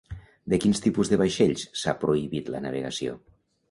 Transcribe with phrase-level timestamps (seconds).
[0.53, 3.19] De quins tipus de vaixells s'ha prohibit la navegació?